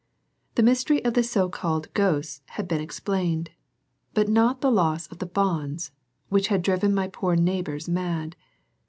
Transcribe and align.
The 0.55 0.63
mystery 0.63 1.05
of 1.05 1.13
the 1.13 1.21
so 1.21 1.47
called 1.47 1.93
ghosts 1.93 2.41
had 2.57 2.67
been 2.67 2.81
explained, 2.81 3.51
but 4.15 4.27
not 4.27 4.59
the 4.61 4.71
loss 4.71 5.05
of 5.05 5.19
the 5.19 5.27
bonds, 5.27 5.91
which 6.27 6.47
had 6.47 6.63
driven 6.63 6.91
my 6.95 7.07
poor 7.07 7.35
neighbors 7.35 7.87
mad. 7.87 8.35